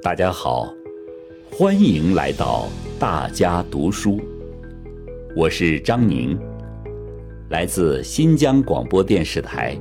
[0.00, 0.72] 大家好，
[1.50, 2.68] 欢迎来到
[3.00, 4.20] 大家读书。
[5.34, 6.38] 我是张宁，
[7.50, 9.76] 来自新疆广播电视台。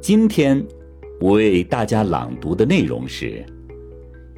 [0.00, 0.60] 今天
[1.20, 3.44] 我为大家朗读的内容是：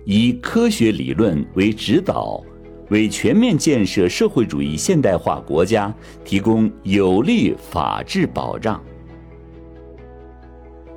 [0.05, 2.45] 以科学理论为指导，
[2.91, 5.93] 为全面建设社会主义现代化国家
[6.23, 8.83] 提供有力法治保障。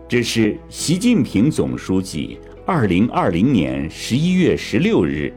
[0.05, 2.37] 这是习近平总书记
[2.69, 5.31] 二零二零年十一月十六日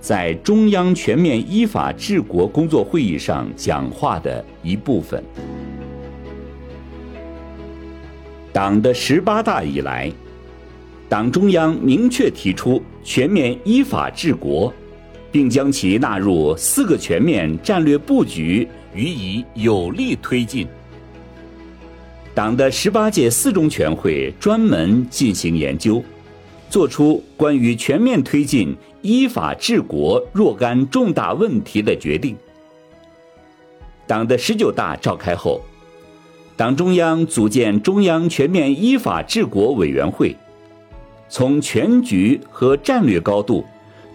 [0.00, 5.22] 在中央全面依法治国工作会议上讲话的一部分。
[8.52, 10.10] 党的十八大以来，
[11.08, 14.74] 党中央明确提出全面依法治国，
[15.30, 20.66] 并将其纳入四个全面战略布局予以有力推进。
[22.34, 26.02] 党的十八届四中全会专门进行研究，
[26.70, 32.36] 作出关于全面推进依法治国若干重大问题的决定。
[34.06, 35.60] 党的十九大召开后，
[36.56, 40.36] 党中央组建中央全面依法治国委员会，
[41.28, 43.64] 从全局和战略高度，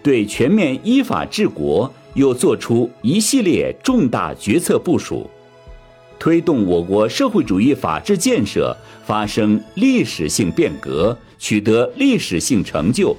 [0.02, 5.30] 对全面依法治国又作出一系列重大决策部署。
[6.18, 13.16] 推动我国社会主义法治建设发生历史性变革，取得历史性成就。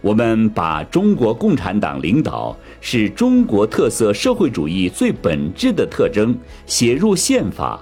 [0.00, 6.34] 我们把中国共产党领导是中国特色社会主义最本质的特征
[6.66, 7.78] 写入宪法，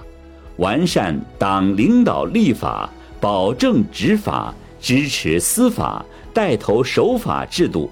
[0.57, 2.89] 完善党领导立法、
[3.21, 7.89] 保证执法、支持司法、带头守法制度。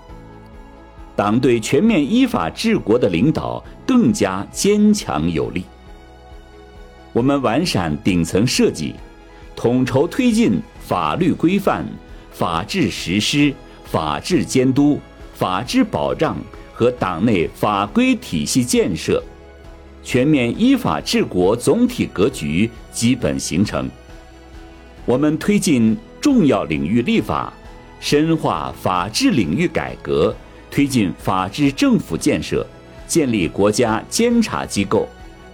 [1.18, 5.64] 党对全面依法治国的领导更加坚强有力。
[7.12, 8.94] 我们完善顶层设计，
[9.56, 11.84] 统筹推进法律规范、
[12.32, 13.52] 法治实施、
[13.84, 15.00] 法治监督、
[15.34, 16.38] 法治保障
[16.72, 19.24] 和党内法规体系建设，
[20.03, 23.90] 全面依法治国总体格局基本形成。
[25.03, 27.52] 我们推进重要领域立法，
[28.00, 30.36] 深化法治领域改革。
[30.78, 32.64] 推进法治政府建设，
[33.08, 35.08] 建立国家监察机构，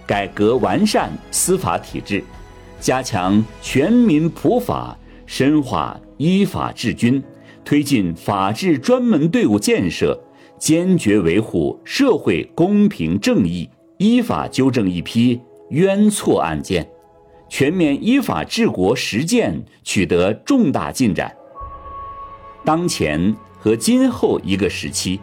[0.06, 2.22] 改革完善司法体制，
[2.78, 7.24] 加强全民普法，深化依法治军，
[7.64, 10.14] 推进法治专门队伍建设，
[10.58, 16.86] 坚决维护社会公平正义，依法纠正一批冤错案件，
[17.48, 21.34] 全面依法治国实践取得重大进展。
[22.62, 23.34] 当前。
[23.64, 25.18] 和今后一个时期，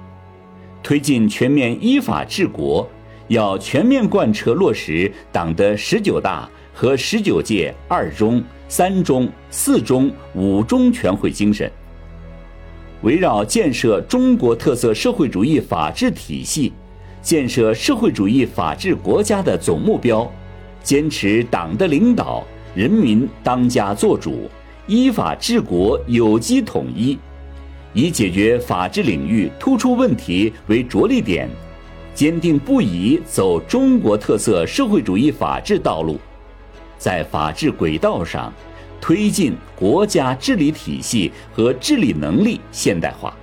[0.81, 2.89] 推进全面依法治国，
[3.27, 11.71] 要全面贯彻落实党的十九大和十九届二中、三中、四中、五中全会精神，
[13.03, 16.73] 围绕建设中国特色社会主义法治体系、
[17.21, 20.27] 建设社会主义法治国家的总目标，
[20.81, 24.49] 坚持党的领导、人民当家作主、
[24.87, 27.19] 依法治国有机统一。
[27.93, 31.49] 以解决法治领域突出问题为着力点，
[32.13, 36.19] 坚定不移走中国特色社会主义法治道路，
[36.97, 38.53] 在法治轨道上
[38.99, 43.35] 推进国家治理体系和治理能力现代化，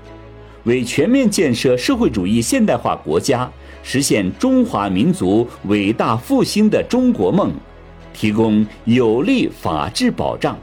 [0.65, 3.51] 为全面建设社会主义现代化国家、
[3.83, 7.53] 实现中华民族伟大复兴的中国梦
[8.15, 10.57] 提供有力法治保障。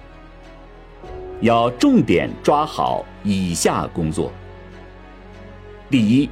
[1.41, 4.31] 要重点抓好以下工作：
[5.89, 6.29] 第一，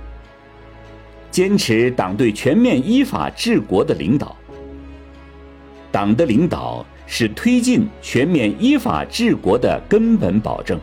[1.30, 4.36] 坚持党对全面依法治国的领导。
[5.92, 10.80] 党的领导是推进全面依法治国的根本保证。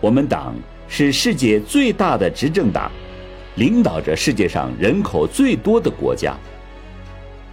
[0.00, 0.54] 我们党
[0.86, 2.90] 是世界最大的执政党，
[3.56, 6.36] 领导着世界上人口最多的国家。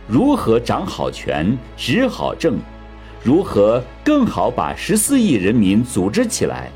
[0.08, 2.60] 如何掌好权、执好政？
[3.26, 6.70] 如何更好把十四亿人民组织起来、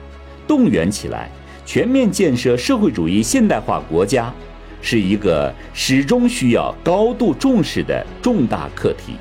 [0.48, 1.30] 动员起来，
[1.64, 4.34] 全面建设社会主义现代化国家，
[4.82, 9.14] 是一个始终需要高度重视的重大课题。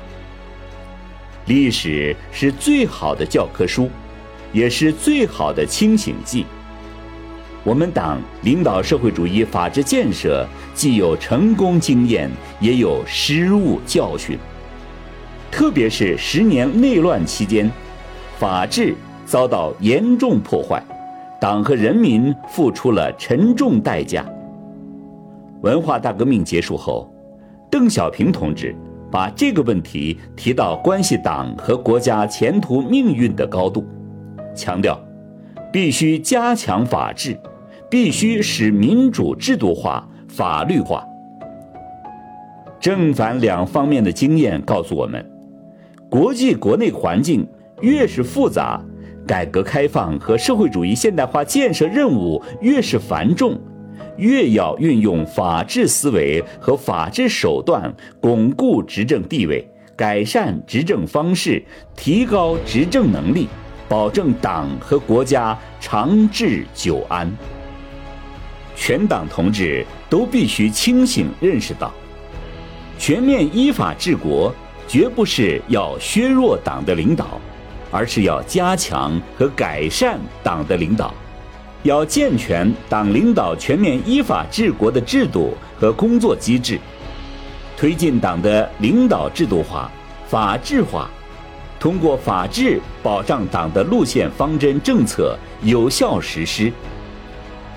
[1.45, 3.91] 历史是最好的教科书，
[4.51, 6.47] 也是最好的清醒剂。
[7.63, 12.27] 我们党领导社会主义法治建设，既有成功经验，
[12.59, 14.35] 也有失误教训。
[15.51, 17.69] 特别是十年内乱期间，
[18.37, 20.81] 法治遭到严重破坏，
[21.39, 24.25] 党和人民付出了沉重代价。
[25.61, 27.11] 文化大革命结束后，
[27.69, 28.75] 邓小平同志
[29.11, 33.85] 把这个问题提到关系党和国家前途命运的高度，
[34.55, 34.97] 强调，
[35.73, 37.37] 必须加强法治，
[37.89, 41.03] 必须使民主制度化、法律化。
[42.79, 45.28] 正反两方面的经验告诉我们，
[46.09, 47.47] 国际国内环境
[47.81, 48.83] 越是复杂，
[49.27, 53.55] 改革开放和社会主义现代化建设任务越是繁重，
[54.17, 61.63] 越要运用法治思维和法治手段，巩固执政地位，改善执政方式，
[61.95, 63.47] 提高执政能力，
[63.87, 67.31] 保证党和国家长治久安。
[68.75, 71.91] 全党同志都必须清醒认识到。
[72.97, 74.53] 全面依法治国，
[74.89, 77.39] 绝不是要削弱党的领导，
[77.91, 81.13] 而是要加强和改善党的领导，
[81.83, 86.79] 要健全党领导全面依法治国的制度和工作机制，
[87.77, 89.91] 推进党的领导制度化、
[90.27, 91.07] 法治化，
[91.79, 96.73] 通过法治保障党的路线方针政策有效实施。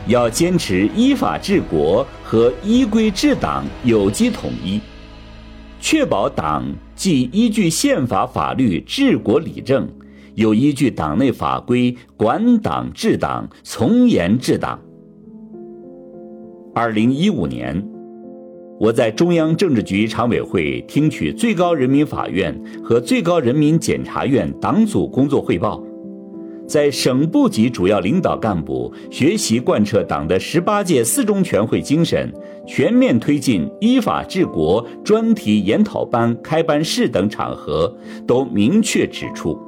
[0.06, 4.80] 要坚持依法治国和依规治党有机统一。
[5.82, 6.64] 确保党
[6.94, 9.88] 既依据宪法法律治国理政，
[10.36, 14.80] 又依据党内法规管党治党、从严治党。
[16.72, 17.84] 二零一五年，
[18.78, 25.82] 我在中央政治局常委会听取最高人民法院和最高人民检察院党组工作汇报。
[26.66, 32.32] 在省部级主要领导干部学习贯彻党的十八届四中全会精神，
[32.66, 37.94] 全面推进依法治国专题研讨班开班式等场合，
[38.26, 39.58] 都明确指出，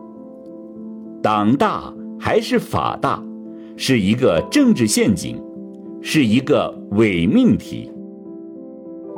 [1.23, 3.23] 党大还是法大，
[3.76, 5.38] 是一个政治陷阱，
[6.00, 7.91] 是一个伪命题。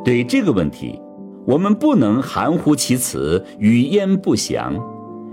[0.04, 0.98] 对这个问题，
[1.46, 4.74] 我们不能含糊其辞、语焉不详，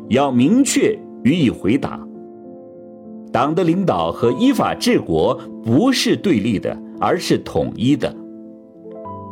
[0.10, 2.00] 要明确予以回答。
[3.34, 5.34] 党的领导和依法治国
[5.64, 8.16] 不是对立的，而是统一的。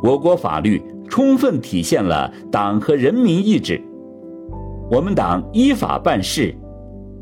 [0.01, 3.79] 我国法律充分体现了党和人民意志。
[4.89, 6.51] 我们党依法办事，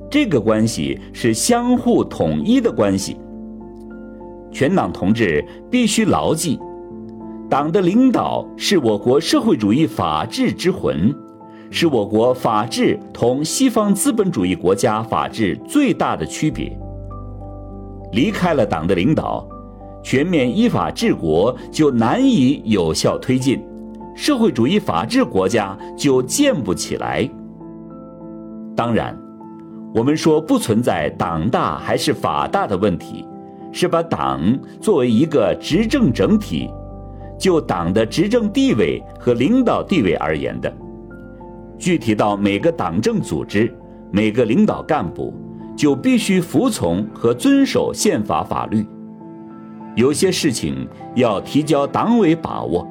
[0.10, 3.18] 这个关系是相互统一的关系。
[4.50, 6.58] 全党同志必须牢记，
[7.50, 11.14] 党的领导是我国社会主义法治之魂。
[11.72, 16.76] 是我国法治同西方资本主义国家法治最大的区别。
[18.12, 19.48] 离开了党的领导，
[20.04, 23.64] 全面依法治国就难以有效推进，
[24.16, 27.30] 社会主义法治国家就建不起来。
[28.76, 29.16] 当然，
[29.94, 33.24] 我们说不存在党大还是法大的问题，
[33.72, 34.42] 是把党
[34.82, 36.68] 作为一个执政整体，
[37.38, 40.74] 就党的执政地位和领导地位而言的。
[41.80, 43.74] 具体到每个党政组织、
[44.12, 45.34] 每个领导干部，
[45.78, 48.86] 就必须服从和遵守宪法法律。
[49.96, 52.86] 有些事情要提交党委把握，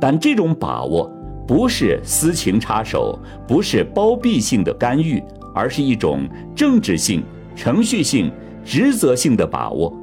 [0.00, 1.10] 但这种把握
[1.46, 3.16] 不是私情插手，
[3.46, 5.22] 不是包庇性的干预，
[5.54, 7.22] 而是一种政治性、
[7.54, 8.30] 程序性、
[8.64, 9.96] 职责性的把握。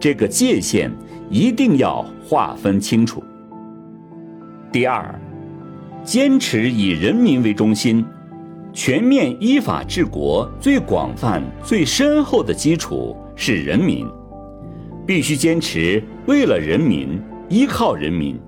[0.00, 0.90] 这个界限
[1.28, 3.22] 一定要划分清楚。
[4.70, 5.19] 第二。
[6.02, 8.04] 坚持以人民为中心，
[8.72, 14.06] 全面依法治国最广泛、最深厚的基础是人民。
[15.06, 18.38] 必须坚持为了人民、依靠人民，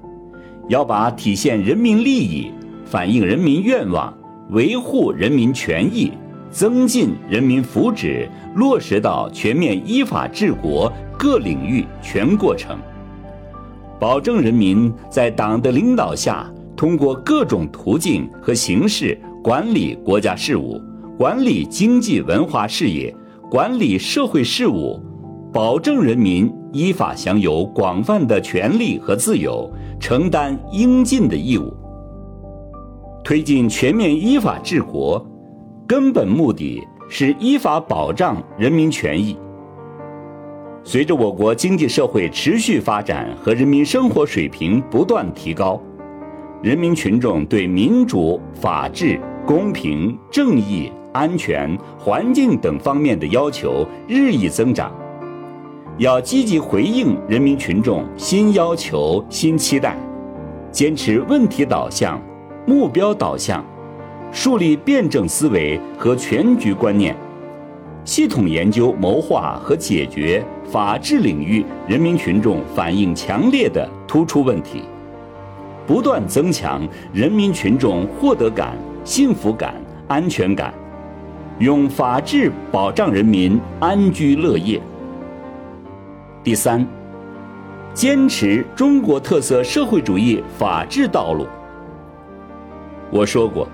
[0.68, 2.50] 要把体现人民利益、
[2.84, 4.16] 反映人民愿望、
[4.50, 6.12] 维护人民权益、
[6.50, 12.78] 增进人民福祉落实到全面依法治国各领域全过程，
[14.00, 16.50] 保证人民在党的领导下。
[16.82, 20.82] 通过各种途径和形式管理国家事务，
[21.16, 23.14] 管理经济文化事业，
[23.48, 25.00] 管理社会事务，
[25.52, 31.72] 保证人民依法享有广泛的权利和自由，承担应尽的义务。
[33.22, 35.24] 推进全面依法治国，
[35.86, 39.38] 根本目的是依法保障人民权益。
[40.82, 45.80] 随着我国经济社会持续发展和人民生活水平不断提高。
[46.62, 54.94] 人民群众对民主、法治、公平、正义、安全、环境等方面的要求日益增长，
[55.98, 59.96] 要积极回应人民群众新要求、新期待，
[60.70, 62.22] 坚持问题导向、
[62.64, 63.64] 目标导向，
[64.30, 67.16] 树立辩证思维和全局观念，
[68.04, 74.84] 系统研究谋划和解决法治领域人民群众反映强烈的突出问题。
[75.86, 79.74] 不断增强人民群众获得感、幸福感、
[80.08, 80.72] 安全感，
[81.58, 84.80] 用法治保障人民安居乐业。
[86.44, 86.86] 第三，
[87.92, 91.46] 坚持中国特色社会主义法治道路。
[93.10, 93.68] 我说过，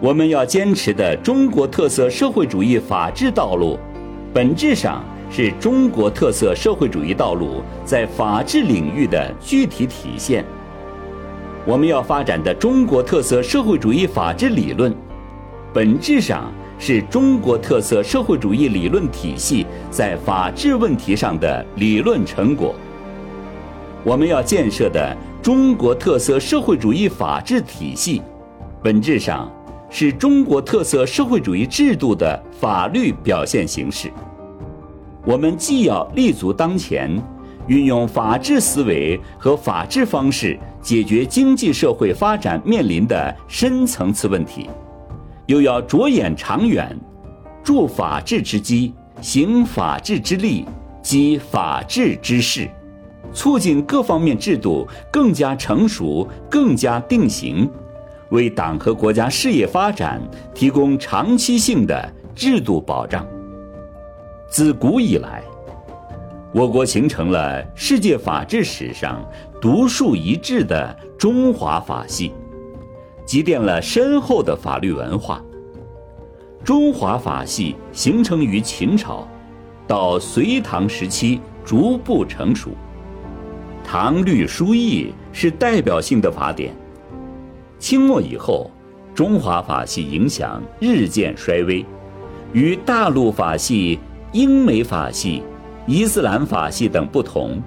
[0.00, 3.78] 我们要坚持的中国特色社会主义法治道路，
[4.34, 10.44] 本质上是中国特色社会主义道路在法治领域的具体体现。
[11.66, 14.94] 我们要发展的中国特色社会主义法治理论，
[15.74, 16.50] 本质上。
[16.78, 22.74] 是中国特色社会主义理论体系在法治问题上的理论成果。
[24.04, 28.20] 我们要建设的中国特色社会主义法治体系，
[28.82, 29.50] 本质上
[29.88, 34.12] 是中国特色社会主义制度的法律表现形式。
[35.24, 37.10] 我们既要立足当前，
[37.68, 44.70] 运用法治思维和法治方式解决经济社会发展面临的深层次问题。
[45.46, 46.96] 又要着眼长远，
[47.64, 50.64] 助法治之基，行法治之力，
[51.02, 52.70] 积法治之势，
[53.32, 57.68] 促进各方面制度更加成熟、更加定型，
[58.28, 60.22] 为党和国家事业发展
[60.54, 63.26] 提供长期性的制度保障。
[64.48, 65.42] 自古以来，
[66.52, 69.20] 我国形成了世界法治史上
[69.60, 72.32] 独树一帜的中华法系。
[73.24, 75.42] 积淀了深厚的法律文化。
[76.62, 79.26] 中华法系形成于秦朝，
[79.86, 82.70] 到隋唐时期逐步成熟。
[83.82, 86.74] 唐律疏议是代表性的法典。
[87.78, 88.70] 清末以后，
[89.14, 91.84] 中华法系影响日渐衰微，
[92.52, 93.98] 与大陆法系、
[94.32, 95.42] 英美法系、
[95.86, 97.60] 伊斯兰法系等不同，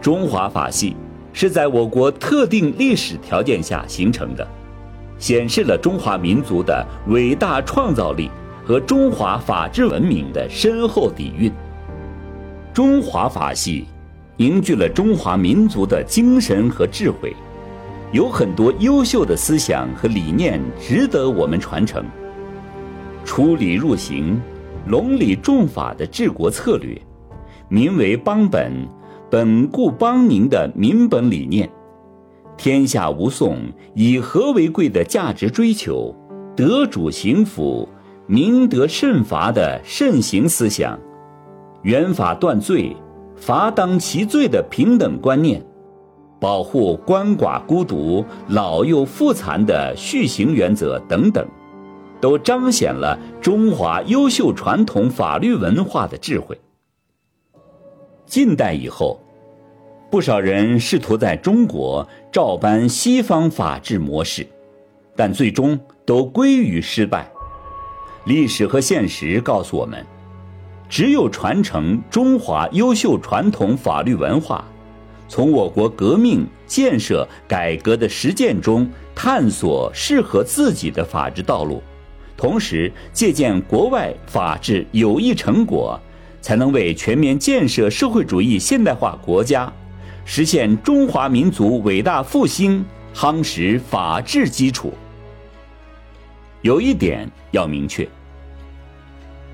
[0.00, 0.96] 中华法系
[1.40, 4.46] 是在我国特定历史条件下形成的。
[5.18, 8.30] 显示了中华民族的伟大创造力
[8.62, 11.50] 和中华法治文明的深厚底蕴。
[12.74, 13.86] 中华法系
[14.36, 17.34] 凝聚了中华民族的精神和智慧，
[18.12, 22.04] 有很多优秀的思想和理念值得我们传承。
[23.24, 24.38] 出礼入刑、
[24.88, 27.00] 隆礼重法的治国策略，
[27.70, 28.86] 民为邦本、
[29.30, 31.70] 本固邦宁的民本理念。
[32.56, 33.56] 天下无讼，
[33.94, 36.14] 以和为贵的价值追求，
[36.56, 37.88] 德主刑辅，
[38.26, 40.98] 明德慎罚的慎刑思想，
[41.82, 42.94] 原法断罪，
[43.36, 45.64] 罚当其罪的平等观念，
[46.40, 51.46] 保护鳏寡孤独、老幼妇残的续刑原则等等，
[52.20, 56.60] 都彰显了中华优秀传统法律文化的智慧。
[58.30, 59.20] 近代以后。
[60.08, 64.46] 不少人试图在中国照搬西方法治模式，
[65.16, 67.28] 但最终都归于失败。
[68.26, 70.06] 历史和现实告诉我们，
[70.88, 74.64] 只有传承中华优秀传统法律文化，
[75.28, 81.82] 从我国革命、建设、改革的实践中探索适合自己的法治道路，
[82.36, 85.98] 同时借鉴国外法治有益成果，
[86.40, 89.72] 才能为全面建设社会主义现代化国家。
[90.24, 94.94] 实现中华民族伟大复兴，夯实法治基础。
[96.62, 98.08] 有一点要明确：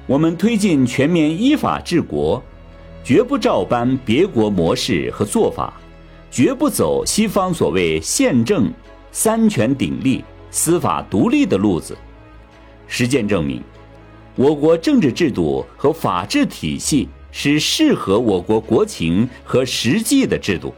[0.07, 2.43] 我们推进全面依法治国，
[3.03, 5.73] 绝不照搬别国模式和做法，
[6.31, 8.71] 绝不走西方所谓宪政、
[9.13, 11.97] 三权鼎立、司法独立的路子。
[12.89, 13.63] 实践证明，
[14.37, 17.09] 我国政治制度和法治体系。
[17.39, 20.73] 是适合我国国情和实际的制度，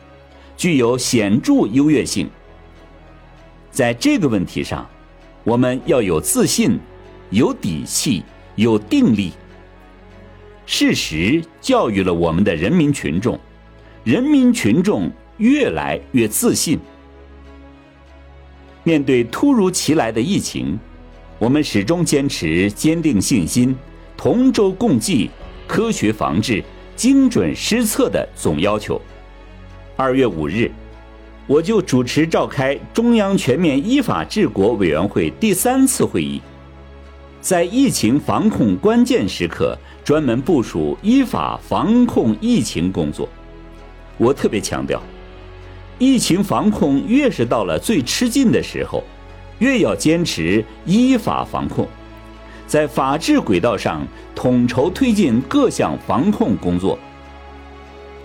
[0.57, 2.29] 具有显著优越性。
[3.71, 4.85] 在这个问题上，
[5.45, 6.77] 我们要有自信、
[7.31, 8.25] 有底气、
[8.57, 9.31] 有定力。
[10.67, 13.39] 事实教育了我们的人民群众，
[14.03, 16.77] 人民群众越来越自信。
[18.83, 20.77] 面对突如其来的疫情，
[21.39, 23.77] 我们始终坚持坚定信心，
[24.17, 25.31] 同舟共济。
[25.69, 26.65] 科学防治、
[26.97, 28.99] 精准施策的总要求。
[29.97, 30.71] 二月五日，
[31.47, 36.41] 我就主持召开中央全面依法治国委员会第三次会议，
[37.43, 43.29] 在疫情防控关键时刻，专门部署依法防控疫情工作。
[44.17, 45.03] 我特别强调，
[45.99, 49.05] 疫情防控越是到了最吃劲的时候，
[49.59, 51.87] 越要坚持依法防控。
[52.67, 56.99] 在法治轨道上统筹推进各项防控工作，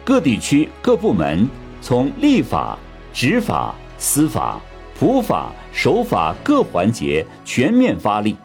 [0.03, 1.47] 各地区各部门
[1.81, 2.77] 从立法、
[3.13, 4.59] 执法、司法、
[4.99, 8.35] 普法、守法各环节全面发力，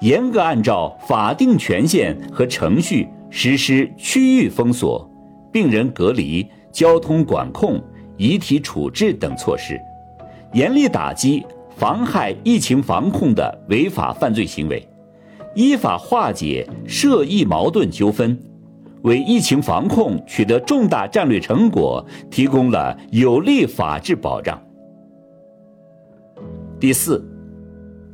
[0.00, 5.08] 严格按照法定权限和程序实施区域封锁、
[5.52, 7.80] 病人隔离、交通管控、
[8.16, 9.80] 遗体处置等措施，
[10.52, 11.46] 严厉打击
[11.76, 14.86] 妨害疫情防控的违法犯罪行为，
[15.54, 18.38] 依法化解涉疫矛盾纠纷，
[19.02, 24.60] 为疫情防控取得重大战略成果提供了有力法治保障。
[26.80, 27.22] 第四。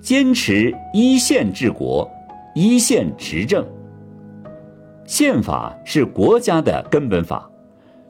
[0.03, 2.11] 坚持一线治国、
[2.55, 3.63] 一线执政。
[5.05, 7.51] 宪法是国家的根本法，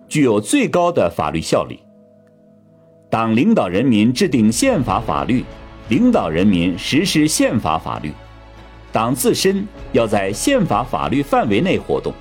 [0.06, 1.80] 具有最高的法律效力。
[3.10, 5.44] 党领导人民制定宪法法律，
[5.88, 8.12] 领导人民实施宪法法律。
[8.92, 12.14] 党自身要在宪法法律范围内活动。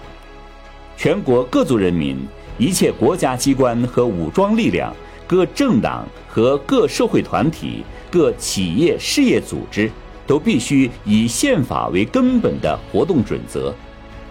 [0.97, 2.17] 全国各族人民、
[2.57, 4.91] 一切国家机关和武装力量、
[5.27, 7.83] 各政党和各社会团体。
[8.11, 9.87] 各企业事业组织
[10.25, 13.71] 都必须以宪法为根本的活动准则，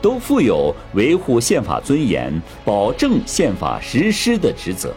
[0.03, 4.93] 都负有维护宪法尊严、保证宪法实施的职责。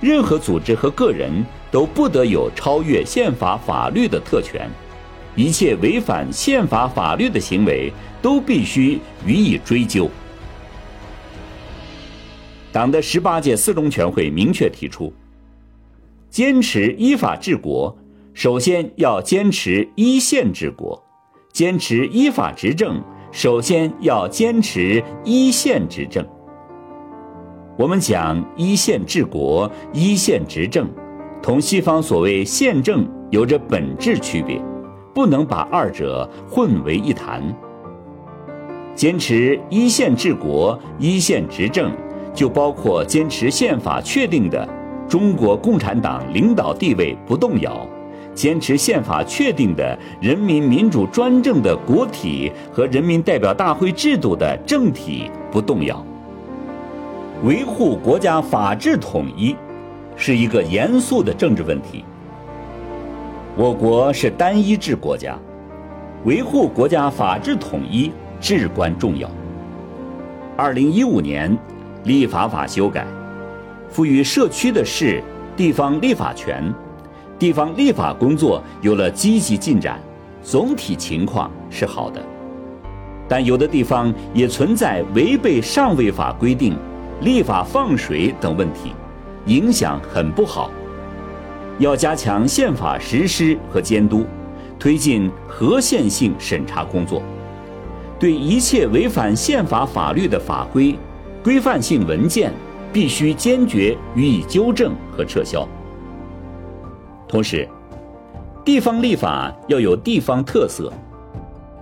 [0.00, 1.32] 任何组织和个人
[1.70, 4.68] 都不得有超越宪法法律的特权，
[5.34, 10.10] 一切违反宪法法律的行为都必须予以追究。
[12.72, 15.12] 党的十八届四中全会明确提出。
[16.28, 17.96] 坚持依法治国，
[18.34, 21.02] 首先要坚持一线治国；
[21.54, 26.26] 坚持依法执政，首先要坚持一线执政。
[27.78, 30.88] 我们讲一线治国、一线执政，
[31.42, 34.58] 同西方所谓宪政有着本质区别，
[35.14, 37.42] 不能把二者混为一谈。
[38.94, 41.92] 坚持一线治国、一线执政，
[42.32, 44.66] 就包括坚持宪法确定的。
[45.06, 47.86] 中国共产党领导地位不动摇，
[48.34, 56.04] 坚持宪法确定的人民民主专政的国体和人民代表大会制度的政体不动摇。
[57.42, 59.54] 维护国家法治统一，
[60.16, 62.02] 是一个严肃的政治问题。
[63.54, 65.38] 我国是单一制国家，
[66.24, 69.30] 维护国家法治统一至关重要。
[70.56, 71.54] 二零一五年，
[72.04, 73.06] 立法法修改。
[73.90, 75.22] 赋予社区的市、
[75.54, 76.72] 地方立法权，
[77.38, 80.00] 地方立法工作有了积极进展，
[80.42, 82.20] 总体情况是好的。
[83.28, 86.76] 但有的地方也存在违背上位法规定、
[87.20, 88.92] 立法放水等问题，
[89.46, 90.70] 影响很不好。
[91.78, 94.24] 要加强宪法实施和监督，
[94.78, 97.22] 推进合宪性审查工作，
[98.18, 100.98] 对一切违反宪法法律的法规、
[101.42, 102.52] 规范性文件。
[102.92, 105.68] 必须坚决予以纠正和撤销。
[107.28, 107.68] 同时，
[108.64, 110.90] 地方立法要有地方特色，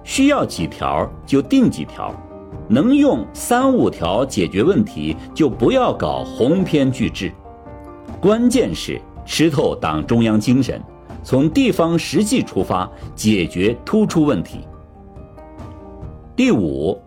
[0.03, 2.13] 需要几条就定几条，
[2.69, 7.33] 能用三五条解决问题就不要搞鸿篇巨制。
[8.21, 10.81] 关键是吃透党中央精神，
[11.23, 14.61] 从地方实际出发解决突出问题。
[16.35, 17.01] 第五。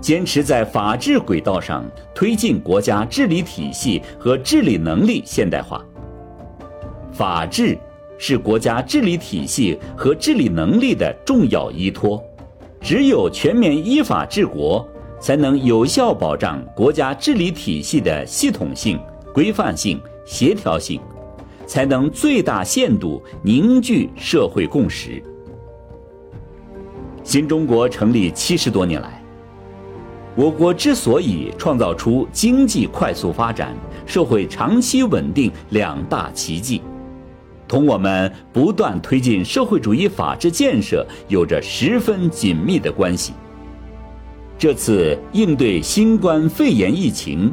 [0.00, 1.82] 坚持在法治轨道上
[2.14, 5.82] 推进国家治理体系和治理能力现代化。
[7.10, 7.78] 法治
[8.18, 12.22] 是国家治理体系和治理能力的重要依托，
[12.84, 14.86] 只有全面依法治国，
[15.18, 19.00] 才能有效保障国家治理体系的系统性、
[19.32, 21.00] 规范性、协调性，
[21.66, 25.24] 才能最大限度凝聚社会共识。
[27.22, 29.18] 新中国成立七十多年来。
[30.36, 36.82] 我国之所以创造出经济快速发展、社会长期稳定两大奇迹，
[37.74, 43.32] 同我们不断推进社会主义法治建设有着十分紧密的关系。
[44.56, 47.52] 这次应对新冠肺炎疫情，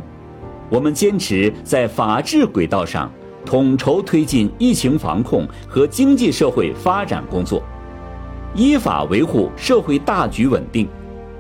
[0.70, 3.12] 我们坚持在法治轨道上
[3.44, 7.64] 统筹推进疫情防控和经济社会发展工作，
[8.54, 10.88] 依法维护社会大局稳定。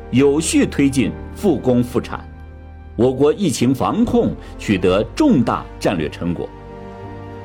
[0.09, 2.27] 有序推进复工复产，
[2.95, 6.49] 我国疫情防控取得重大战略成果，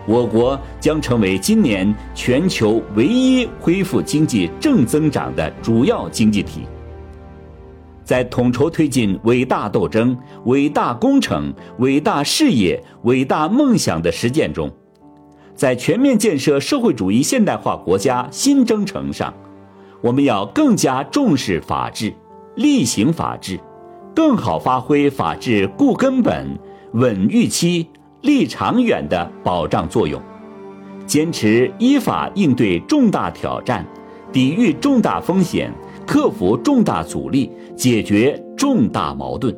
[0.06, 6.62] 我国将成为今年全球唯一恢复经济正增长的主要经济体。
[8.04, 14.70] 在统筹推进伟大斗争、伟大工程、伟大事业、伟大梦想的实践中，
[15.56, 19.34] 在全面建设社会主义现代化国家新征程上，
[20.00, 22.14] 我们要更加重视法治。
[22.54, 23.58] 厉行法治，
[24.14, 26.58] 更好发挥法治固根本、
[26.92, 27.86] 稳预期、
[28.26, 30.20] 立长远的保障作用，
[31.06, 33.86] 坚持依法应对重大挑战，
[34.32, 35.72] 抵御重大风险，
[36.04, 39.56] 克服重大阻力，解决重大矛盾。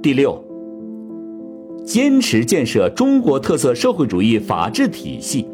[0.00, 0.40] 第六，
[1.84, 5.46] 坚持建设中国特色社会主义法治体系。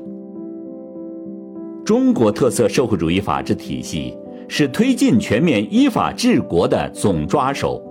[1.85, 4.17] 中国特色社会主义法治体系
[4.49, 7.83] 是推进全面依法治国的总抓手，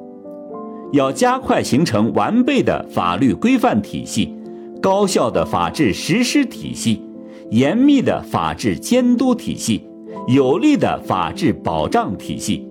[0.91, 4.35] 要加快形成完备的法律规范体系、
[4.81, 7.01] 高效的法治实施体系、
[7.49, 9.87] 严密的法治监督体系、
[10.27, 12.67] 有力的法治保障体系，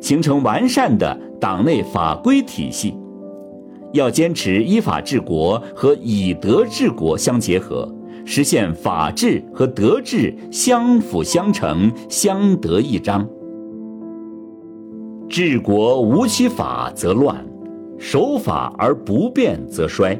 [0.00, 2.94] 形成完善的党内法规体系。
[3.92, 7.94] 要坚持依法治国和以德治国相结合。
[8.30, 13.26] 实现法治和德治相辅相成、相得益彰。
[15.30, 17.42] 治国无其法则乱，
[17.98, 20.18] 守法而不变则衰。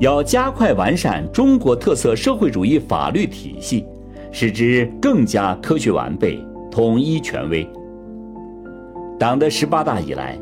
[0.00, 3.86] 要加快完善中国特色社会主义法律体系，
[4.32, 7.68] 使之更加科学完备、统一权威。
[9.18, 10.36] 党的十八大以来，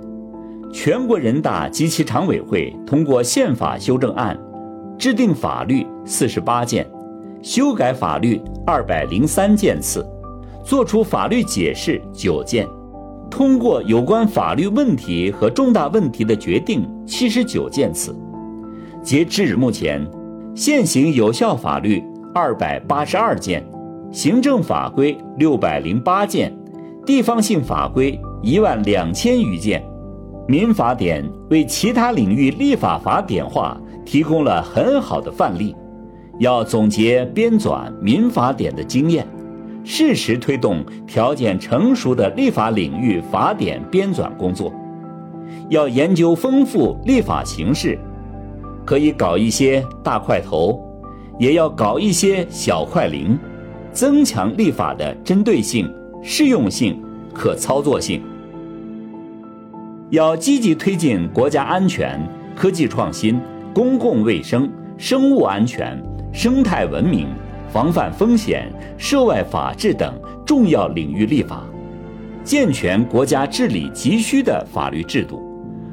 [0.73, 4.39] 全国人大及其常委会通过宪法修正案。
[4.97, 6.87] 制定法律四十八件，
[7.43, 10.07] 修改法律二百零三件次，
[10.63, 12.69] 作出法律解释九件，
[13.31, 18.15] 通过有关法律问题和重大问题的决定七十九件次。
[19.03, 20.07] 截至目前，
[20.55, 22.03] 现行有效法律
[22.35, 23.65] 二百八十二件，
[24.11, 26.55] 行政法规六百零八件，
[27.07, 29.83] 地方性法规一万两千余件，
[30.49, 33.81] 民法典为其他领域立法法典化。
[34.03, 35.77] 提供了很好的范例，
[36.41, 39.25] 要总结编纂民法典的经验，
[39.85, 44.73] 适时推动条件成熟的立法领域法典编纂工作。
[45.69, 47.99] 要研究丰富立法形式，
[48.85, 50.81] 可以搞一些大块头，
[51.39, 53.39] 也要搞一些小块零，
[53.93, 57.01] 增强立法的针对性、适用性、
[57.33, 58.23] 可操作性。
[60.11, 62.21] 要积极推进国家安全、
[62.57, 63.41] 科技创新。
[63.73, 65.97] 公共卫生、生物安全、
[66.33, 67.29] 生态文明、
[67.73, 71.65] 防范风险、涉外法治等重要领域立法，
[72.43, 75.41] 健全国家治理急需的法律制度，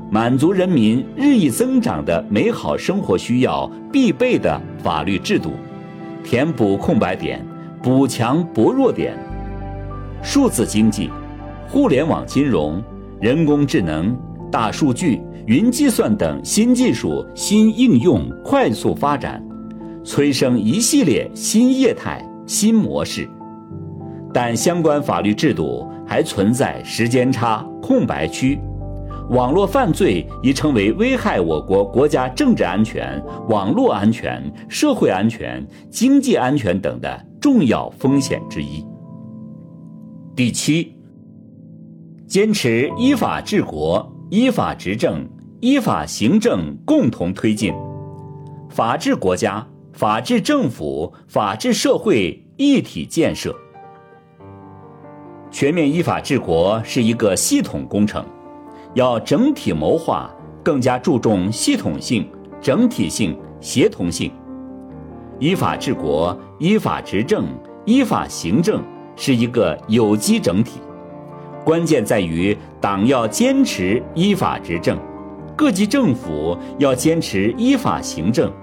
[0.10, 5.52] 满足人民日益增长的美好生活需要必备的法律制度，
[6.24, 7.46] 填补空白点，
[7.84, 9.16] 补强薄弱点。
[10.24, 11.12] 数字经济、
[11.68, 12.84] 互联网金融、
[13.22, 14.18] 人工智能、
[14.52, 15.22] 大数据。
[15.46, 19.42] 云计算等新技术新应用快速发展，
[20.08, 23.30] 催生一系列新业态新模式，
[24.34, 28.58] 但相关法律制度还存在时间差、空白区，
[29.32, 38.82] 网络犯罪已成为危害我国国家政治安全、网络安全、社会安全、经济安全等的重要风险之一。
[40.38, 40.96] 第七，
[42.26, 45.28] 坚持依法治国、依法执政。
[45.60, 47.74] 依法行政共同推进，
[48.70, 49.68] 法治国家、
[49.98, 53.56] 法治政府、法治社会一体建设。
[55.50, 58.24] 全面依法治国是一个系统工程，
[58.94, 60.30] 要整体谋划，
[60.64, 62.30] 更加注重系统性、
[62.62, 64.32] 整体性、协同性。
[65.40, 67.48] 依法治国、依法执政、
[67.84, 68.84] 依法行政
[69.16, 70.80] 是一个有机整体，
[71.66, 74.96] 关键在于党要坚持依法执政。
[75.56, 78.54] 各级政府要坚持依法行政，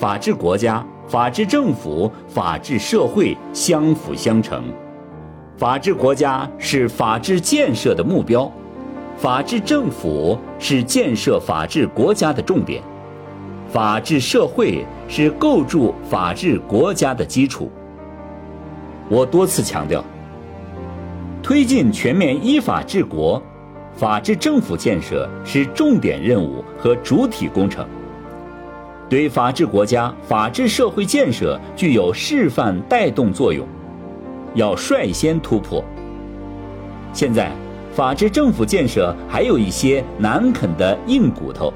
[0.00, 4.64] 法治国家、法治政府、法治社会相辅相成。
[5.58, 8.50] 法治国家是法治建设的目标，
[9.18, 12.82] 法治政府是建设法治国家的重点，
[13.68, 17.70] 法治社会是构筑法治国家的基础。
[19.10, 20.02] 我多次强调，
[21.42, 23.42] 推进全面依法治国。
[23.92, 27.86] 法治政府建设是重点任务和主体工程，
[29.10, 33.66] 对法治国家、法治社会建设具有示范带动作用，
[34.54, 35.84] 要率先突破。
[37.12, 37.50] 现在，
[37.92, 41.74] 法治政府建设还有一些难啃的硬骨头，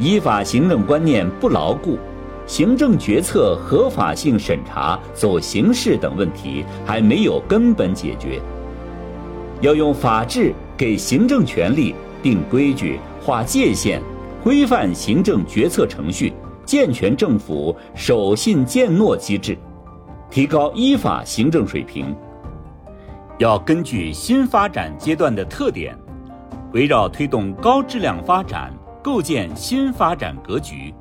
[0.00, 1.96] 依法行政观念不牢固，
[2.44, 8.42] 行政决策合法性审查走形式等问题还没有根本解决，
[9.60, 10.52] 要用法治。
[10.74, 14.02] 给行政权力定规矩、划界限、
[14.42, 16.32] 规范行政决策程序，
[16.64, 19.56] 健全政府守信践诺机制，
[20.28, 22.12] 提高依法行政水平。
[23.38, 25.96] 要根据新发展阶段的特点，
[26.72, 30.92] 围绕推动高质量发展，构建新发展格局，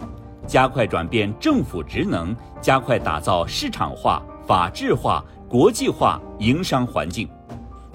[0.45, 7.27] 加快转变政府职能，加快打造市场化、法治化、国际化营商环境，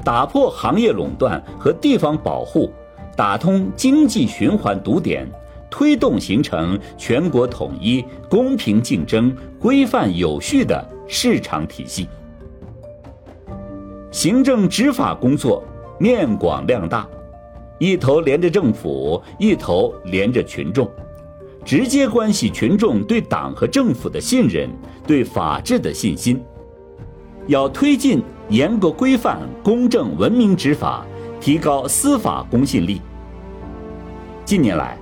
[0.03, 2.73] 打破行业垄断和地方保护，
[3.17, 5.27] 打通经济循环堵点，
[5.71, 12.07] 推动形成全国统一、公平竞争、规范有序的市场体系。
[14.11, 15.65] 行政执法工作
[15.99, 17.09] 面广量大，
[17.79, 20.89] 一头连着政府，一头连着群众。
[21.65, 24.71] 直接关系群众对党和政府的信任，
[25.05, 26.41] 对法治的信心。
[27.49, 31.05] 要推进严格规范、公正文明执法，
[31.41, 33.01] 提高司法公信力。
[34.45, 34.97] 近年来，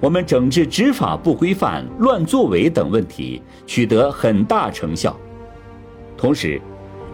[0.00, 5.16] 我们整治执法不规范、乱作为等问题取得很大成效。
[6.16, 6.60] 同时，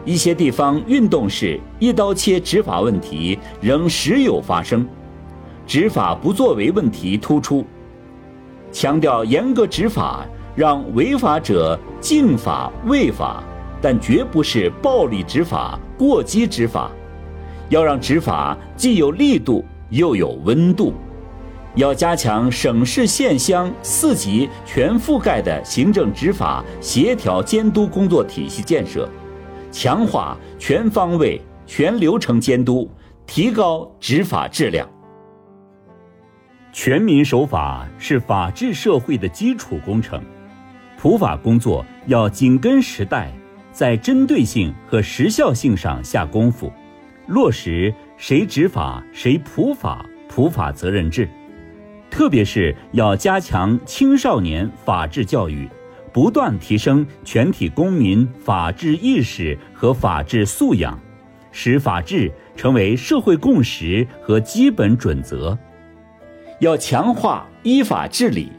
[0.04, 4.86] 一些地方运动式一刀切执法问题仍时有发生，
[5.66, 7.64] 执法不作为问题突出。
[8.70, 13.42] 强调严格执法，让违法者敬法畏法，
[13.80, 16.90] 但绝不是暴力执法、过激执法。
[17.72, 20.92] 要让执法既有力度又有温度。
[21.74, 29.08] 要加强省市县乡四级全覆盖的行政执法协调监督工作体系建设，
[29.70, 32.90] 强化全方位、全流程监督，
[33.26, 34.86] 提高执法质量。
[36.74, 40.22] 全民守法是法治社会的基础工程，
[40.98, 43.32] 普法工作要紧跟时代，
[43.72, 46.70] 在针对性和时效性上下功夫，
[47.32, 51.26] 落实谁执法谁普法、普法责任制。
[52.10, 55.66] 特别是要加强青少年法治教育，
[56.12, 61.00] 不断提升全体公民法治意识和法治素养，
[61.52, 65.58] 使法治成为社会共识和基本准则。
[66.60, 68.52] 要强化依法治理，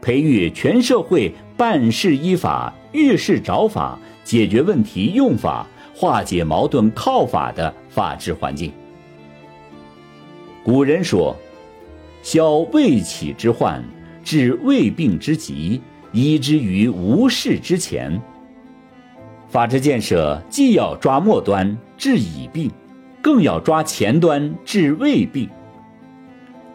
[0.00, 8.70] 培育全社会办事依法、遇事找法、解决问题用法、化解矛盾靠法的法治环境。
[10.62, 11.34] 古人说
[12.22, 13.82] ：“消未起之患，
[14.22, 15.80] 治未病之疾，
[16.12, 18.20] 医之于无事之前。”
[19.48, 22.70] 法治建设既要抓末端治已病，
[23.22, 25.48] 更要抓前端治未病。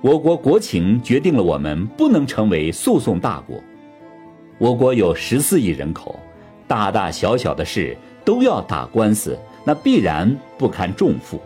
[0.01, 3.63] 我国国情决定了我们不能成为诉讼大国。
[4.57, 6.19] 我国有十四亿人口，
[6.67, 11.41] 大大小小的事都要打官司，那必然不堪重负。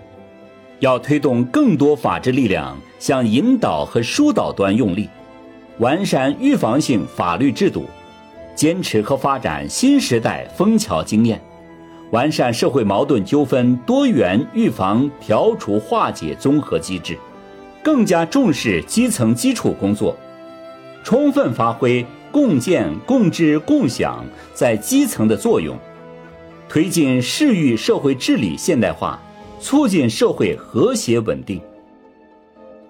[0.80, 5.10] 要推动更多法治力量向引导和疏导端用力，
[5.80, 7.86] 完善预防性法律制度，
[8.56, 11.42] 坚持和发展新时代枫桥经验，
[12.12, 17.18] 完善社会矛盾纠纷多元预防调处化解综合机制。
[17.82, 20.18] 更加重视基层基础工作，
[21.04, 24.26] 充分发挥共建共治共享
[24.56, 25.78] 在基层的作用，
[26.68, 29.20] 推进市域社会治理现代化，
[29.60, 31.62] 促进社会和谐稳定。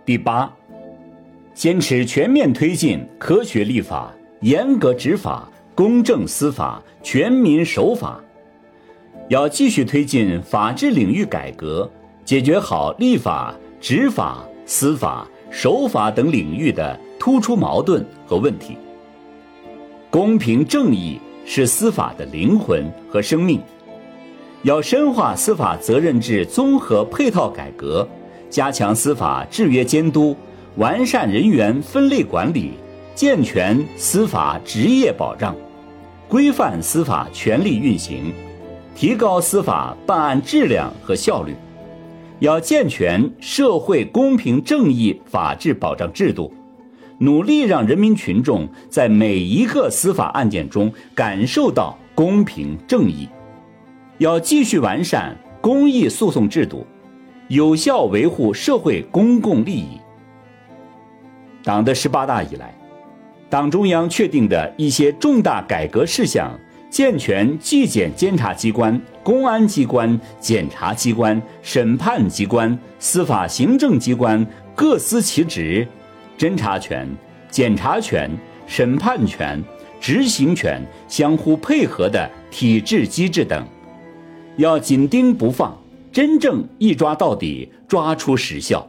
[0.06, 0.52] 第八，
[1.54, 8.20] 坚持全面推进科学立法、严格执法、公正司法、全民守法，
[9.30, 11.90] 要继续推进法治领域改革，
[12.24, 14.46] 解决好立法、执法。
[14.68, 18.76] 司法、守法等领域的突出矛盾和问题。
[20.10, 23.62] 公平正义是司法的灵魂和生命，
[24.64, 28.08] 要深化司法责任制综合配套改革，
[28.50, 30.36] 加强司法制约监督，
[30.78, 32.72] 完善人员分类管理，
[33.14, 35.56] 健全司法职业保障，
[36.28, 38.34] 规范司法权力运行，
[38.96, 41.56] 提高司法办案质量和效率。
[42.40, 46.52] 要健全社会公平正义法治保障制度，
[47.20, 53.28] 努力让人民群众在每一个司法案件中感受到公平正义。
[54.18, 56.86] 要继续完善公益诉讼制度，
[57.48, 60.00] 有效维护社会公共利益。
[61.64, 62.74] 党的十八大以来，
[63.50, 66.52] 党中央确定的一些重大改革事项。
[66.88, 75.86] 健全纪检监察机关、公安机关、检察机关、审判机关、司法行政机关各司其职，
[76.38, 77.08] 侦查权、
[77.50, 78.30] 检察权、
[78.68, 79.64] 审判权、
[80.00, 83.66] 执行权相互配合的体制机制等，
[84.58, 85.78] 要紧盯不放，
[86.12, 88.86] 真正一抓到底，抓出实效。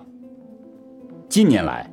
[1.29, 1.91] 近年来，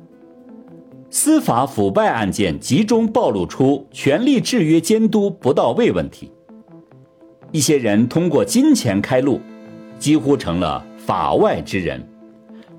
[1.10, 6.30] 司法腐败案件集中暴露出权力制约监督不到位问题，
[7.52, 9.40] 一些人通过金钱开路，
[9.98, 12.04] 几乎成了法外之人，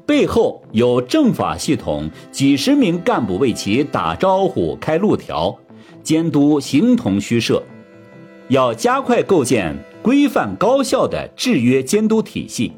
[0.05, 5.57] 背后有政法系统几十名干部为其打招呼、开路条，
[6.03, 7.61] 监督形同虚设。
[8.49, 12.71] 要加快构建规范高效的制约监督体系，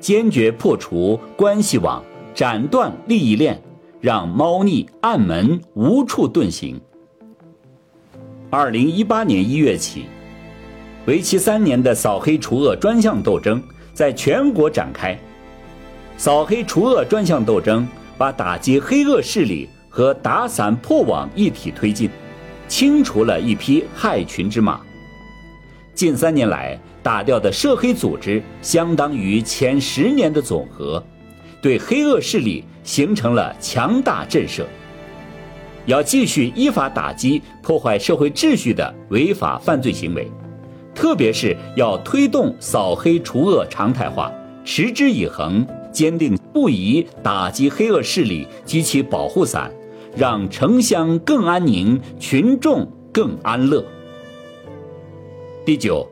[0.00, 2.02] 坚决破除关系网，
[2.34, 3.60] 斩断利益链，
[4.00, 6.80] 让猫腻暗门无处遁形。
[8.48, 10.06] 二零一八年一月起，
[11.04, 15.18] 为期三年的扫黑除恶专项斗争在全国展开。
[16.16, 22.08] 扫黑除恶专项斗争把打击黑恶势力和打散破网一体推进，
[22.68, 24.80] 清除了一批害群之马。
[25.94, 31.02] 近三年来，打掉的涉黑组织相当于前十年的总和，
[31.60, 34.64] 对黑恶势力形成了强大震慑。
[35.84, 40.30] 要继续依法打击破坏社会秩序的违法犯罪行为，
[40.94, 44.32] 特别是要推动扫黑除恶常态化，
[44.64, 45.66] 持之以恒。
[45.96, 49.72] 坚定不移打击黑恶势力及其保护伞，
[50.14, 53.82] 让城乡更安宁，群众更安乐。
[55.64, 56.06] 第九，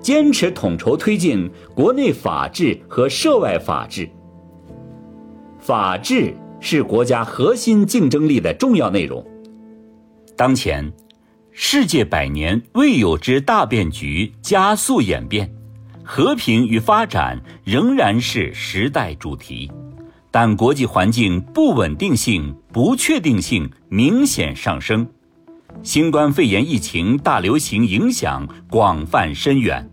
[0.00, 4.10] 坚持统筹推进国内法治和涉外法治。
[5.60, 9.24] 法治是国家核心竞争力的重要内容。
[10.36, 10.92] 当前，
[11.52, 15.48] 世界百年未有之大变局加速演变。
[16.04, 19.70] 和平与发展仍然是时代主题，
[20.30, 25.06] 但国际环境不稳定性、不确定性明显上升，
[25.82, 29.88] 新冠肺炎疫情大流行影响广泛深远，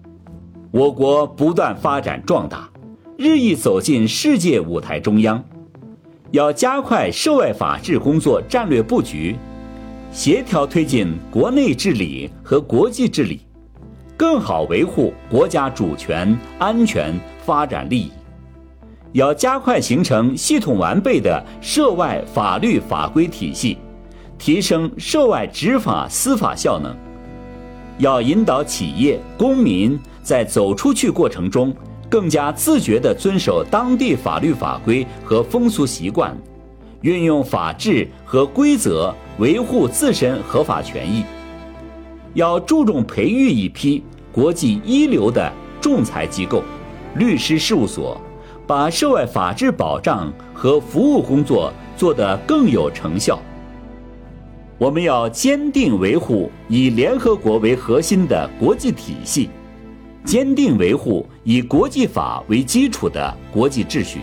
[0.72, 2.70] 我国不断发展壮大，
[3.18, 5.44] 日益走进世界舞台中央，
[6.32, 9.36] 要加快涉外法治工作战略布局，
[10.12, 13.42] 协调推进国内治理和国际治理。
[14.18, 17.14] 更好维护国家主权、安全、
[17.46, 18.12] 发展利益，
[19.12, 23.78] 要加快形成系统完备的涉外法律法规体系，
[24.40, 26.96] 提升涉外执法司法效能。
[28.00, 31.72] 要引导企业、公民在走出去过程中，
[32.10, 36.36] 更加自觉地遵守当地法律法规和风俗习惯，
[37.02, 41.24] 运用法治和规则维护自身合法权益。
[42.38, 46.62] 要注重培育一批国际一流的仲裁机构、
[47.16, 48.22] 律师事务所，
[48.68, 53.40] 把涉外法治保障和服务工作做得更有成效。
[54.78, 59.50] 我们要坚定维护以联合国为核心的国际体系，
[60.24, 64.20] 坚定维护以国际法为基础的国际秩序。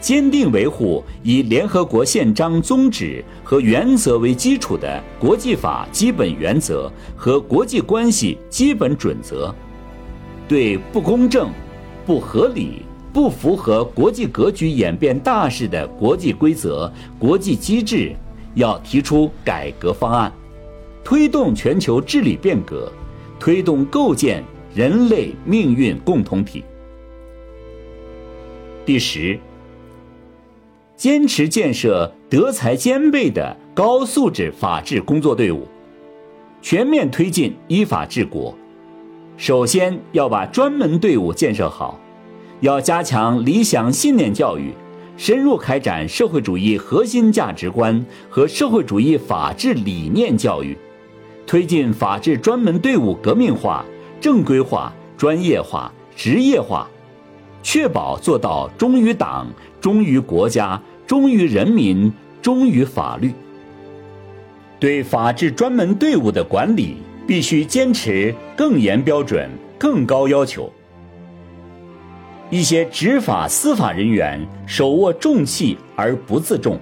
[0.00, 9.52] 坚定维护以联合国宪章宗旨和原则为基础的国际法基本原则和国际关系基本准则，
[10.46, 11.50] 对不公正、
[12.06, 12.82] 不合理、
[13.12, 18.14] 不符合国际格局演变大势的国际规则、国际机制，
[18.54, 20.32] 要提出改革方案，
[21.02, 22.90] 推动全球治理变革，
[23.40, 26.62] 推动构建人类命运共同体。
[28.86, 29.36] 第十。
[30.98, 35.64] 坚持建设德才兼备的高素质法治工作队伍，
[36.60, 38.52] 全面推进依法治国。
[39.36, 41.96] 首先要把专门队伍建设好，
[42.62, 44.72] 要加强理想信念教育，
[45.16, 50.76] 深入开展社会主义核心价值观和社会主义法治理念教育，
[51.46, 53.84] 推进法治专门队伍革命化、
[54.20, 56.90] 正规化、专业化、职业化。
[57.70, 59.46] 确保做到忠于党、
[59.78, 63.30] 忠于国家、忠于人民、忠于法律。
[64.80, 70.72] 对法治专门队伍的管理，必须坚持更严标准、更高要求。
[72.48, 76.80] 一些执法司法人员手握重器而不自重，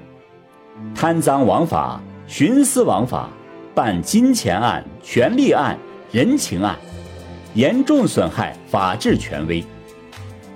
[0.95, 3.29] 贪赃枉法、徇私枉法，
[3.75, 5.77] 办金钱案、权力案、
[6.13, 6.77] 人情案，
[7.55, 9.65] 严重损害法治权威。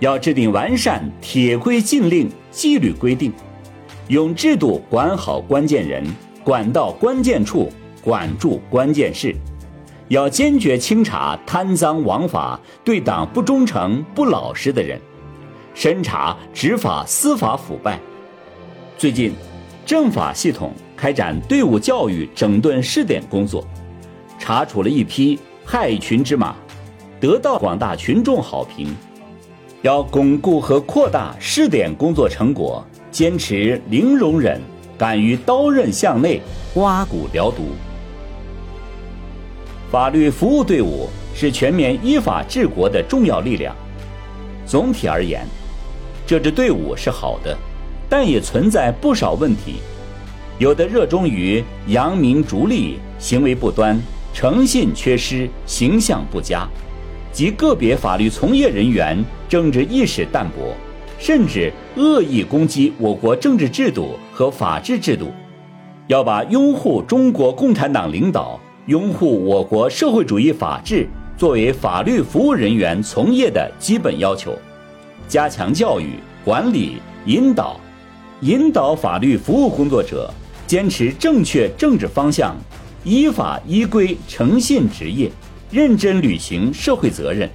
[0.00, 3.30] 要制定完善铁规禁令、纪律规定，
[4.08, 6.02] 用制度管好关键人，
[6.42, 7.70] 管到关键处，
[8.02, 9.36] 管住关键事。
[10.08, 14.98] 要坚决清查贪赃枉法、对党不忠诚、不老实的人，
[15.74, 18.00] 审查执法司法腐败。
[18.96, 19.32] 最近，
[19.84, 23.64] 政法系统开展队伍教育整顿试点工作，
[24.38, 26.56] 查处了一批害群之马，
[27.20, 28.96] 得到广大群众好评。
[29.82, 34.60] 要巩固和扩大试点工作成果，坚持零容忍，
[34.98, 36.38] 敢于刀刃向内，
[36.74, 37.70] 刮骨疗毒。
[39.90, 43.74] 法律服务队伍是全面依法治国的重要力量。
[44.66, 45.46] 总体而言，
[46.26, 47.56] 这支队伍是好的，
[48.06, 49.76] 但也存在不少问题。
[50.58, 53.98] 有的热衷于扬名逐利，行为不端，
[54.34, 56.68] 诚信缺失、形象不佳，
[57.32, 59.16] 及个别法律从业人员
[59.50, 60.72] 政治意识淡薄，
[61.18, 65.32] 甚至恶意攻击我国政治制度和法治制度，
[66.06, 74.56] 要把拥护中国共产党领导、拥护我国社会主义法治作为法律服务人员从业的基本要求，
[75.26, 76.10] 加强教育、
[76.44, 77.80] 管理、引导，
[78.42, 80.32] 引导法律服务工作者
[80.64, 82.54] 坚持正确政治方向。
[83.02, 85.28] 依法依规诚信执业，
[85.72, 87.50] 认真履行社会责任，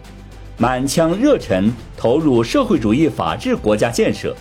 [0.57, 4.35] 满腔热忱投入社会主义法治国家建设。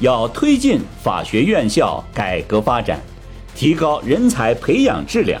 [0.00, 3.00] 要推进法学院校改革发展，
[3.54, 5.40] 提高人才培养质量。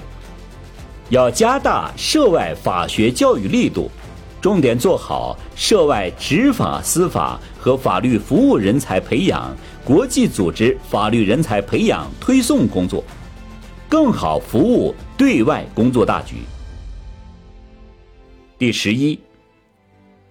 [1.10, 3.90] 要加大涉外法学教育力度，
[4.40, 13.04] 重点做好涉外执法、司法和法律服务人才培养、国际组织法律人才培养推送工作。
[13.88, 16.36] 更好服务对外工作大局。
[18.56, 19.18] 第十一，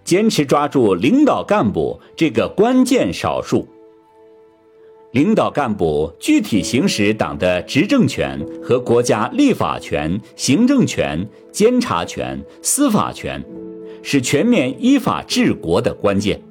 [0.03, 3.67] 坚持抓住领导干部这个关键少数。
[5.11, 13.43] 领导干部具体行使党的执政权和国家立法权、行政权、监察权、司法权，
[14.01, 16.41] 是全面依法治国的关键。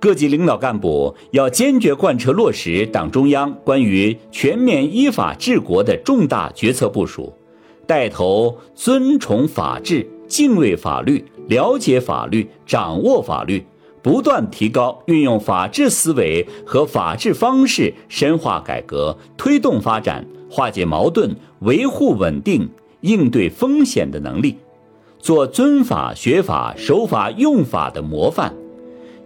[0.00, 7.32] 各级领导干部要坚决贯彻落实党中央关于全面依法治国的重大决策部署，
[7.88, 13.64] 带头尊崇法治、敬畏法律、了解法律、掌握法律，
[14.02, 22.68] 不断提高运用法治思维和法治方式深化改革、推动发展、化解矛盾、维护稳定、
[23.00, 24.58] 应对风险的能力，
[25.18, 28.54] 做尊法、学法、守法、用法的模范。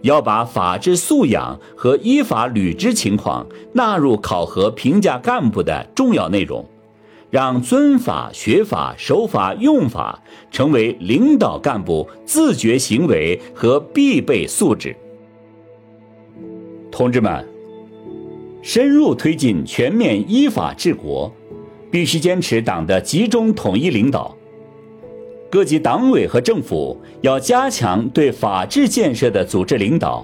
[0.01, 6.65] 要把法治素养和依法履职情况纳入考核评价干部的重要内容，
[7.33, 10.21] 让尊法、学法、守法、用法
[10.51, 14.95] 成为领导干部自觉行为和必备素质。
[16.91, 17.43] 同志们，
[18.61, 21.33] 深入推进全面依法治国，
[21.89, 24.37] 必须坚持党的集中统一领导。
[25.49, 30.23] 各级党委和政府要加强对法治建设的组织领导，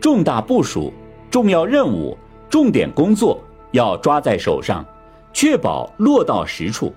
[0.00, 0.90] 重大部署、
[1.30, 2.16] 重要任务、
[2.48, 3.38] 重点工作
[3.72, 4.82] 要抓在手上，
[5.40, 6.92] 确保落到实处。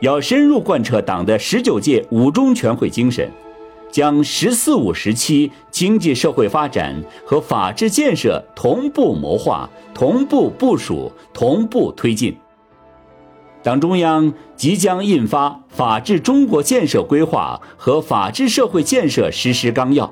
[0.00, 3.30] 要深入贯彻党的十九届五中全会精神，
[3.90, 12.34] 将“十四五”时期经济社会发展和法治建设同步谋划、同步部署、同步推进。
[13.62, 20.06] 党中央即将印发《法治中国建设规划》和《法治社会建设实施纲要》，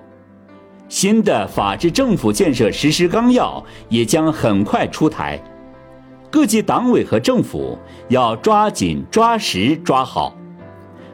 [0.90, 5.42] 新的法治政府建设实施纲要也将很快出台。
[6.32, 7.78] 各级党委和政府
[8.08, 10.34] 要抓紧、抓实、抓好，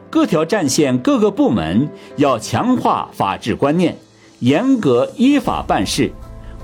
[0.09, 3.97] 各条战线各个部门要强化法治观念，
[4.39, 6.09] 严格依法办事，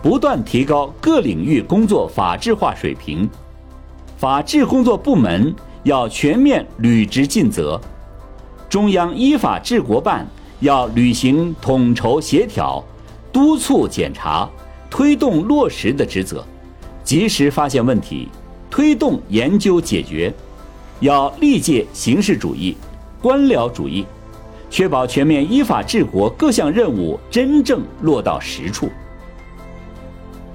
[0.02, 3.30] 不断提高各领域工作法治化水平。
[4.16, 5.54] 法治工作部门
[5.84, 7.78] 要全面履职尽责，
[8.70, 10.26] 中央依法治国办
[10.62, 12.82] 要履行统筹协调、
[13.34, 14.50] 督促检查、
[14.90, 16.42] 推动落实的职责，
[17.04, 18.30] 及时发现问题，
[18.76, 20.34] 推动研究解决，
[21.00, 22.76] 要力戒形式主义、
[23.22, 24.06] 官僚主义，
[24.70, 28.90] 确保全面依法治国各项任务真正落到实处，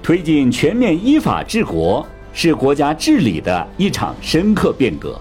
[0.02, 2.06] 推进全面依法治国。
[2.34, 5.18] 是国家治理的一场深刻变革，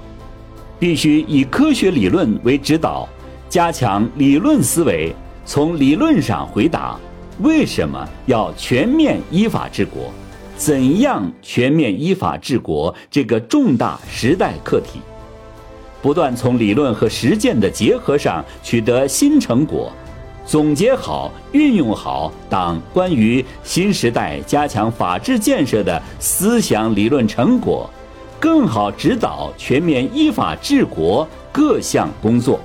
[0.78, 3.08] 必须以科学理论为指导，
[3.48, 7.00] 加强理论思维，从理论上回答
[7.40, 10.14] 为什么要全面依法治国，
[10.60, 15.00] 怎样全面依法治国这个重大时代课题，
[16.02, 19.90] 不断从理论和实践的结合上取得新成果。
[20.46, 27.90] 总结好、运用好党关于新时代加强法治建设的思想理论成果，
[28.38, 32.60] 更好指导全面依法治国各项工作。